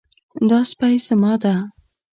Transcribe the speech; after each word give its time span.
دا 0.49 0.59
سپی 0.71 0.93
زما 1.07 1.33
ده 1.43 1.53